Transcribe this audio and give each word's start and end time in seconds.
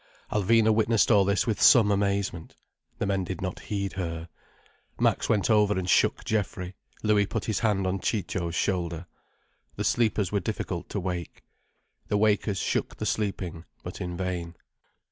Alvina 0.31 0.73
witnessed 0.73 1.11
all 1.11 1.23
this 1.23 1.45
with 1.45 1.61
some 1.61 1.91
amazement. 1.91 2.55
The 2.97 3.05
men 3.05 3.23
did 3.23 3.39
not 3.39 3.59
heed 3.59 3.93
her. 3.93 4.29
Max 4.99 5.29
went 5.29 5.47
over 5.47 5.77
and 5.77 5.87
shook 5.87 6.25
Geoffrey, 6.25 6.73
Louis 7.03 7.27
put 7.27 7.45
his 7.45 7.59
hand 7.59 7.85
on 7.85 7.99
Ciccio's 7.99 8.55
shoulder. 8.55 9.05
The 9.75 9.83
sleepers 9.83 10.31
were 10.31 10.39
difficult 10.39 10.89
to 10.89 10.99
wake. 10.99 11.43
The 12.07 12.17
wakers 12.17 12.57
shook 12.57 12.95
the 12.97 13.05
sleeping, 13.05 13.65
but 13.83 14.01
in 14.01 14.17
vain. 14.17 14.55